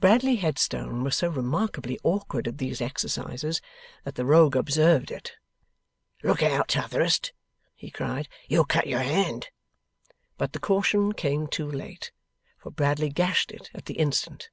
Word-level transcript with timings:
Bradley 0.00 0.36
Headstone 0.36 1.04
was 1.04 1.14
so 1.16 1.28
remarkably 1.28 1.98
awkward 2.02 2.48
at 2.48 2.56
these 2.56 2.80
exercises, 2.80 3.60
that 4.04 4.14
the 4.14 4.24
Rogue 4.24 4.56
observed 4.56 5.10
it. 5.10 5.34
'Look 6.22 6.42
out, 6.42 6.68
T'otherest!' 6.68 7.34
he 7.74 7.90
cried, 7.90 8.26
'you'll 8.48 8.64
cut 8.64 8.86
your 8.86 9.02
hand!' 9.02 9.50
But, 10.38 10.54
the 10.54 10.60
caution 10.60 11.12
came 11.12 11.46
too 11.46 11.70
late, 11.70 12.10
for 12.56 12.70
Bradley 12.70 13.10
gashed 13.10 13.52
it 13.52 13.68
at 13.74 13.84
the 13.84 13.98
instant. 13.98 14.48